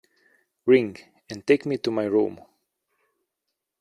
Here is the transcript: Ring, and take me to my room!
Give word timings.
Ring, 0.65 0.97
and 1.29 1.45
take 1.45 1.63
me 1.67 1.77
to 1.77 1.91
my 1.91 2.05
room! 2.05 2.41